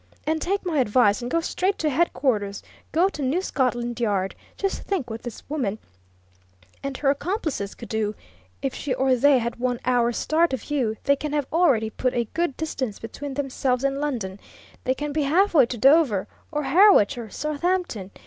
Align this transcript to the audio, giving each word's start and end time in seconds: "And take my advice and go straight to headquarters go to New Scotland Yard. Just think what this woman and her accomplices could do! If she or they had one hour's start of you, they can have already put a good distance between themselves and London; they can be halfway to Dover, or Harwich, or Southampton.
"And 0.25 0.41
take 0.41 0.65
my 0.65 0.79
advice 0.79 1.21
and 1.21 1.29
go 1.29 1.41
straight 1.41 1.77
to 1.77 1.89
headquarters 1.91 2.63
go 2.91 3.07
to 3.09 3.21
New 3.21 3.39
Scotland 3.43 3.99
Yard. 3.99 4.33
Just 4.57 4.81
think 4.81 5.11
what 5.11 5.21
this 5.21 5.47
woman 5.47 5.77
and 6.81 6.97
her 6.97 7.11
accomplices 7.11 7.75
could 7.75 7.89
do! 7.89 8.15
If 8.63 8.73
she 8.73 8.95
or 8.95 9.15
they 9.15 9.37
had 9.37 9.57
one 9.57 9.79
hour's 9.85 10.17
start 10.17 10.53
of 10.53 10.71
you, 10.71 10.97
they 11.03 11.15
can 11.15 11.33
have 11.33 11.45
already 11.53 11.91
put 11.91 12.15
a 12.15 12.25
good 12.33 12.57
distance 12.57 12.97
between 12.97 13.35
themselves 13.35 13.83
and 13.83 14.01
London; 14.01 14.39
they 14.85 14.95
can 14.95 15.11
be 15.13 15.21
halfway 15.21 15.67
to 15.67 15.77
Dover, 15.77 16.27
or 16.51 16.63
Harwich, 16.63 17.15
or 17.19 17.29
Southampton. 17.29 18.09